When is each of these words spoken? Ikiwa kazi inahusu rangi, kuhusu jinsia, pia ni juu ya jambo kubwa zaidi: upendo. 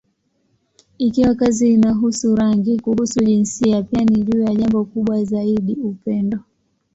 Ikiwa 0.97 1.35
kazi 1.35 1.73
inahusu 1.73 2.35
rangi, 2.35 2.79
kuhusu 2.79 3.23
jinsia, 3.25 3.83
pia 3.83 4.05
ni 4.05 4.23
juu 4.23 4.41
ya 4.41 4.55
jambo 4.55 4.85
kubwa 4.85 5.23
zaidi: 5.23 5.73
upendo. 5.75 6.39